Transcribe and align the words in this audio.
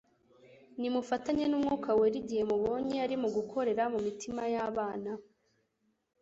Nimufatanye 0.79 1.45
n'Umwuka 1.47 1.89
Wera 1.97 2.17
igihe 2.23 2.43
mubonye 2.51 2.95
ari 3.05 3.15
mu 3.21 3.29
gukorera 3.35 3.83
mu 3.93 3.99
mitima 4.05 4.41
y' 4.53 4.59
abana. 4.67 5.11